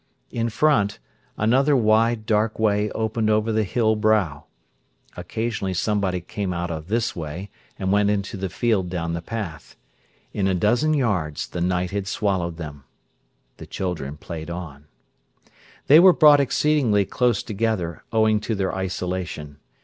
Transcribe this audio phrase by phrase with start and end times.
[0.31, 0.97] In front,
[1.37, 4.45] another wide, dark way opened over the hill brow.
[5.15, 9.75] Occasionally somebody came out of this way and went into the field down the path.
[10.33, 12.83] In a dozen yards the night had swallowed them.
[13.57, 14.85] The children played on.
[15.85, 19.57] They were brought exceedingly close together owing to their isolation.